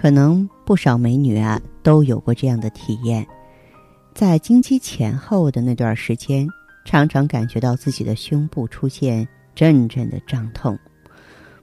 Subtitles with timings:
[0.00, 3.26] 可能不少美女啊都有过这样的体验，
[4.14, 6.46] 在经期前后的那段时间，
[6.84, 9.26] 常常感觉到自己的胸部出现
[9.56, 10.78] 阵阵的胀痛。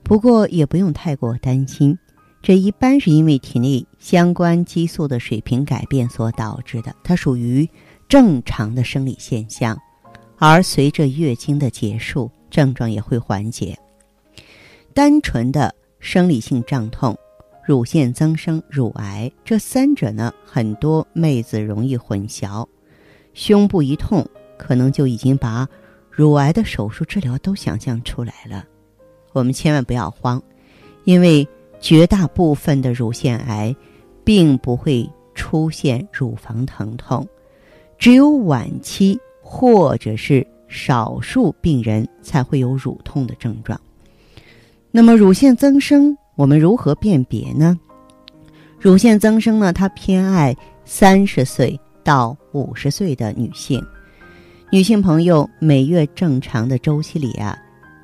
[0.03, 1.97] 不过也不用太过担心，
[2.41, 7.65] 这一般是因为体内相关激素的水平改变所导致的，它属于
[8.09, 9.79] 正常的生理现象。
[10.37, 13.79] 而随着月经的结束，症状也会缓解。
[14.93, 17.17] 单纯的生理性胀痛。
[17.65, 22.63] 乳腺增生、乳癌这三者呢，很多妹子容易混淆。
[23.33, 24.23] 胸部一痛，
[24.55, 25.67] 可能就已经把
[26.11, 28.63] 乳癌的手术治疗都想象出来了。
[29.33, 30.41] 我们千万不要慌，
[31.05, 31.45] 因为
[31.79, 33.75] 绝大部分的乳腺癌
[34.23, 37.27] 并不会出现乳房疼痛，
[37.97, 43.79] 只有晚期或者是少数病人才会有乳痛的症状。
[44.91, 46.15] 那么，乳腺增生。
[46.35, 47.79] 我们如何辨别呢？
[48.79, 49.71] 乳腺增生呢？
[49.71, 53.83] 它偏爱三十岁到五十岁的女性。
[54.69, 57.57] 女性朋友每月正常的周期里啊，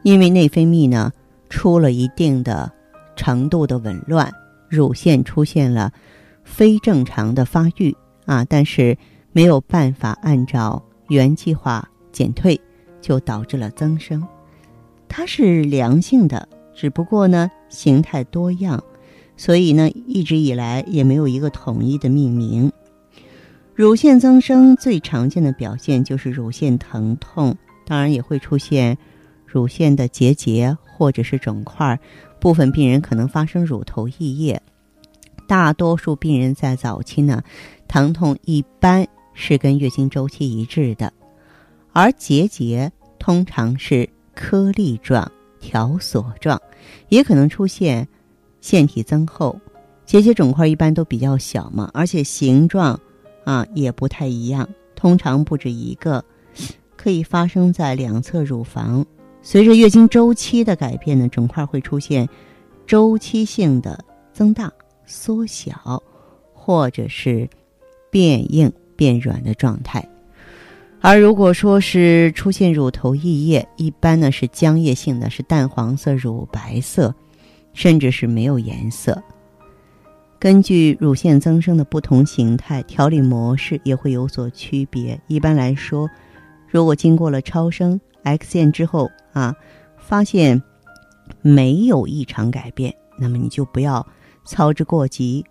[0.03, 1.11] 因为内分泌呢
[1.49, 2.71] 出了一定的
[3.15, 4.31] 程度的紊乱，
[4.69, 5.91] 乳腺出现了
[6.43, 7.95] 非正常的发育
[8.25, 8.97] 啊，但是
[9.33, 12.59] 没有办法按照原计划减退，
[13.01, 14.25] 就导致了增生。
[15.09, 16.47] 它是良性的。
[16.81, 18.83] 只不过呢，形态多样，
[19.37, 22.71] 所以呢，一直以来也没有一个统一的命名。
[23.75, 27.55] 乳腺增生最常见的表现就是乳腺疼痛，
[27.85, 28.97] 当然也会出现
[29.45, 31.99] 乳腺的结节或者是肿块，
[32.39, 34.59] 部分病人可能发生乳头溢液。
[35.47, 37.43] 大多数病人在早期呢，
[37.87, 41.13] 疼痛一般是跟月经周期一致的，
[41.93, 45.31] 而结节通常是颗粒状。
[45.63, 46.59] 条索状，
[47.09, 48.07] 也可能出现
[48.59, 49.59] 腺体增厚，
[50.05, 52.99] 结节肿块一般都比较小嘛，而且形状
[53.43, 56.23] 啊也不太一样，通常不止一个，
[56.95, 59.05] 可以发生在两侧乳房。
[59.41, 62.29] 随着月经周期的改变呢，肿块会出现
[62.85, 64.71] 周期性的增大、
[65.05, 66.01] 缩小，
[66.53, 67.49] 或者是
[68.11, 70.07] 变硬变软的状态。
[71.03, 77.13] 而如果说是出现乳头溢液，一般呢是浆液性的，是淡黄色、乳白色，
[77.73, 79.21] 甚至是没有颜色。
[80.37, 85.19] 根据乳腺增生的不同形态，调理模式也会有所区别。
[85.27, 86.07] 一般来说，
[86.67, 89.55] 如果经过了超声、X 线之后啊，
[89.97, 90.61] 发现
[91.41, 94.05] 没有异常改变，那么你就不要
[94.45, 95.43] 操之过急。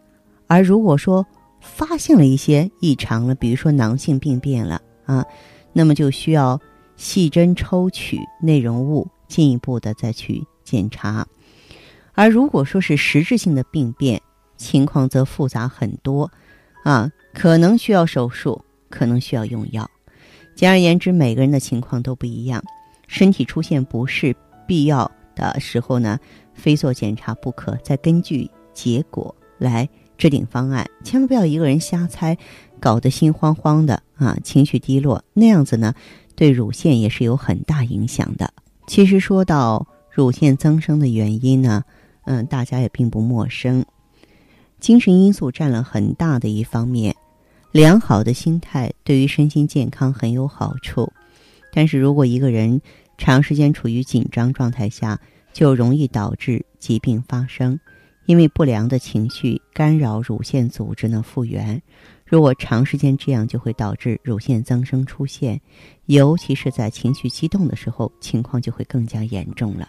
[0.46, 1.26] 而如果说
[1.60, 4.80] 发现了一些异常了，比如说囊性病变了。
[5.10, 5.26] 啊，
[5.72, 6.60] 那么就需要
[6.94, 11.26] 细针抽取内容物，进一步的再去检查。
[12.12, 14.22] 而如果说是实质性的病变，
[14.56, 16.30] 情况则复杂很多，
[16.84, 19.90] 啊，可能需要手术，可能需要用药。
[20.54, 22.62] 简而言之，每个人的情况都不一样，
[23.08, 24.36] 身体出现不适，
[24.68, 26.20] 必要的时候呢，
[26.54, 27.74] 非做检查不可。
[27.82, 32.38] 再根据结果来制定方案，千万不要一个人瞎猜。
[32.78, 35.94] 搞得心慌慌的啊，情绪低落，那样子呢，
[36.36, 38.52] 对乳腺也是有很大影响的。
[38.86, 41.82] 其实说到乳腺增生的原因呢，
[42.26, 43.84] 嗯，大家也并不陌生，
[44.78, 47.16] 精神因素占了很大的一方面。
[47.72, 51.10] 良好的心态对于身心健康很有好处，
[51.72, 52.80] 但是如果一个人
[53.16, 55.18] 长时间处于紧张状态下，
[55.52, 57.78] 就容易导致疾病发生，
[58.30, 61.82] 因为不良的情绪干扰乳腺组织呢复原。
[62.24, 65.60] 如果长时间这样，就会导致乳腺增生出现，
[66.06, 69.88] 尤其是在情绪激动的时候，情况就会更加严重了。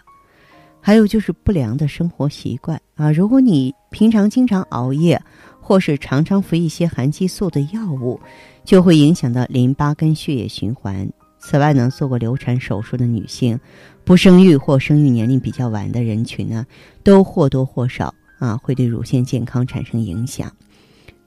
[0.80, 5.22] 还有就是不良的生活习惯啊，如果你平常经常熬夜，
[5.60, 8.20] 或是常常服一些含激素的药物，
[8.64, 11.08] 就会影响到淋巴跟血液循环。
[11.38, 13.56] 此外呢，做过流产手术的女性，
[14.04, 16.66] 不生育或生育年龄比较晚的人群呢，
[17.04, 18.12] 都或多或少
[18.42, 20.50] 啊会对乳腺健康产生影响。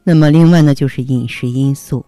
[0.04, 2.06] 那么，另外呢，就是饮食因素。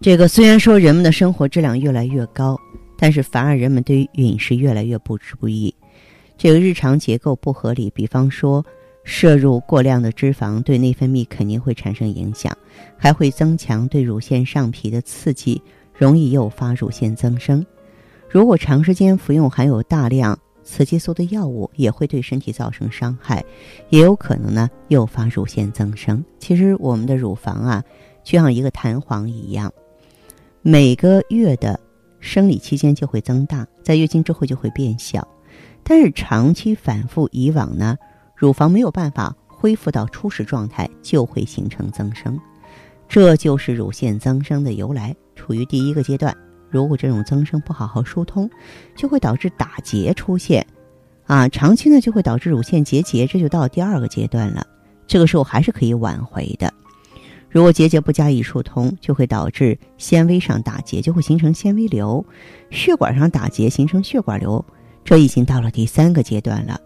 [0.00, 2.56] 这个虽然说人们的生活质量越来越高，
[2.96, 5.74] 但是反而人们对于饮食越来越不注意。
[6.38, 8.64] 这个日常结构不合理，比方说
[9.02, 12.56] 摄入过量的脂肪对内分泌肯定会产生影响，
[12.96, 15.60] 还会增强对乳腺上皮的刺激，
[15.92, 17.66] 容易诱发乳腺增生。
[18.30, 23.44] 如果长时间服用含有大量雌激素的药物，也会对身体造成伤害，
[23.88, 26.24] 也有可能呢诱发乳腺增生。
[26.38, 27.84] 其实我们的乳房啊，
[28.22, 29.72] 就像一个弹簧一样，
[30.62, 31.78] 每个月的
[32.20, 35.26] 生理期间就会增大，在月经之后就会变小，
[35.82, 37.96] 但是长期反复以往呢。
[38.36, 42.40] 乳房没有办法恢复到初始状态，就会形成增生，
[43.06, 45.14] 这就是乳腺增生的由来。
[45.34, 46.34] 处于第一个阶段，
[46.70, 48.48] 如果这种增生不好好疏通，
[48.96, 50.66] 就会导致打结出现，
[51.26, 54.66] 啊，长期呢就会导致乳腺结节，这就到第二个阶段了。
[55.06, 56.72] 这个时候还是可以挽回的。
[57.48, 62.24] 如果结节不加以疏通，就会导致纤维上打结，就会形成纤维瘤；
[62.70, 64.64] 血管上打结形成血管瘤，
[65.04, 66.80] 这已经到了第三个阶段了。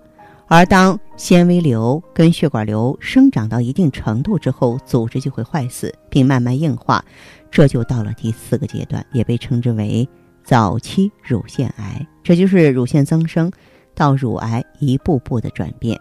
[0.47, 7.03] 而当纤维瘤跟血管瘤生长到一定程度之后，组织就会坏死，并慢慢硬化，
[7.51, 10.07] 这就到了第四个阶段，也被称之为
[10.45, 12.07] 早期乳腺癌。
[12.23, 13.51] 这就是乳腺增生
[13.95, 15.99] 到乳癌一步步的转变。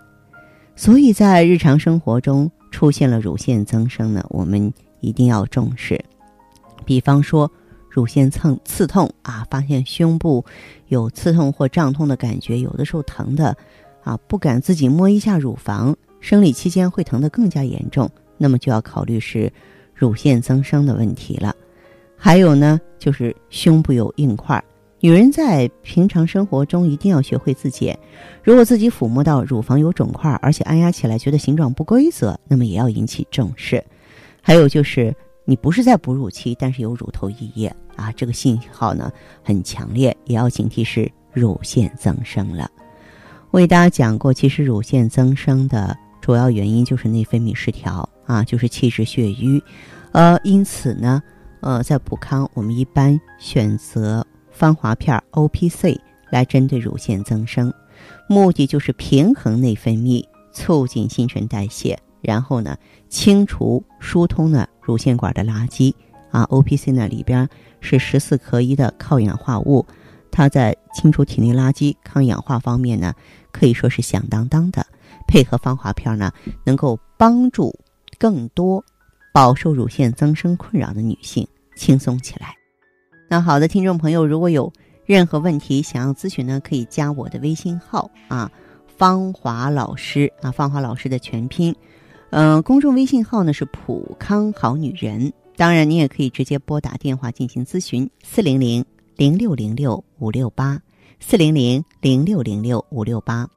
[0.75, 6.03] 所以在日常生活中出现了乳腺增生呢，我们一定要重视。
[6.83, 7.49] 比方说，
[7.89, 10.43] 乳腺蹭刺痛啊，发现胸部
[10.89, 13.55] 有刺痛或胀痛的感觉，有的时候疼的。
[14.03, 19.51] 啊，不敢自己摸一下乳房，生理期间会疼得更加严重，那么就要考虑是
[19.93, 21.55] 乳腺增生的问题了。
[22.17, 24.63] 还有呢，就是胸部有硬块，
[25.01, 27.97] 女人在平常生活中一定要学会自检。
[28.41, 33.83] 如果自己抚摸到乳房有肿块，而且按压起来觉得形状不规则，那么也要引起重视。
[34.41, 35.13] 还有就是
[35.45, 39.11] 你不是在哺乳期，但是有乳头溢液啊，这个信号呢
[39.43, 42.69] 很强烈，也要警惕是乳腺增生了。
[43.53, 49.61] 我给大家讲过，其实乳腺增生的主要原因就是内分泌失调啊，就是气滞血瘀，
[50.11, 51.21] 呃，因此呢，
[51.59, 56.01] 呃，在普康我们一般选择芳华片 O P C
[56.31, 57.71] 来针对乳腺增生，
[58.27, 62.75] 目的就是平衡内分泌，促进新陈代谢，然后呢，
[63.07, 65.93] 清除疏通呢乳腺管的垃圾
[66.31, 66.41] 啊。
[66.45, 67.47] O P C 呢里边
[67.81, 69.85] 是十四合一的抗氧化物，
[70.31, 73.13] 它在清除体内垃圾、抗氧化方面呢。
[73.53, 74.85] 可以说是响当当的，
[75.25, 76.29] 配合芳华片呢，
[76.65, 77.73] 能够帮助
[78.17, 78.83] 更多
[79.33, 81.47] 饱受乳腺增生困扰的女性
[81.77, 82.53] 轻松起来。
[83.29, 84.71] 那好的，听众朋友，如果有
[85.05, 88.51] 任何问题想要咨询呢，可以加我的微信号啊，
[88.97, 91.73] 芳华老师啊，芳华老师的全拼，
[92.31, 95.31] 嗯，公众微信号呢是普康好女人。
[95.55, 98.83] 当然，你也可以直接拨打电话进行咨询，四零零
[99.15, 100.81] 零六零六五六八。
[101.25, 103.49] 四零零零六零六五六八。